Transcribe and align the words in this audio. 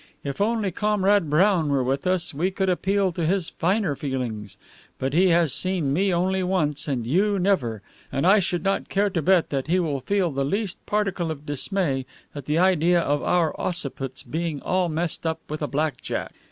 If 0.23 0.41
only 0.41 0.71
Comrade 0.71 1.29
Brown 1.29 1.69
were 1.69 1.83
with 1.83 2.07
us, 2.07 2.33
we 2.33 2.49
could 2.49 2.69
appeal 2.69 3.11
to 3.11 3.23
his 3.23 3.51
finer 3.51 3.95
feelings. 3.95 4.57
But 4.97 5.13
he 5.13 5.27
has 5.27 5.53
seen 5.53 5.93
me 5.93 6.11
only 6.11 6.41
once 6.41 6.87
and 6.87 7.05
you 7.05 7.37
never, 7.37 7.83
and 8.11 8.25
I 8.25 8.39
should 8.39 8.63
not 8.63 8.89
care 8.89 9.11
to 9.11 9.21
bet 9.21 9.51
that 9.51 9.67
he 9.67 9.79
will 9.79 9.99
feel 10.01 10.31
the 10.31 10.43
least 10.43 10.83
particle 10.87 11.29
of 11.29 11.45
dismay 11.45 12.07
at 12.33 12.45
the 12.45 12.57
idea 12.57 12.99
of 12.99 13.21
our 13.21 13.53
occiputs 13.59 14.23
getting 14.27 14.59
all 14.63 14.89
mussed 14.89 15.27
up 15.27 15.39
with 15.47 15.61
a 15.61 15.67
black 15.67 16.01
jack. 16.01 16.33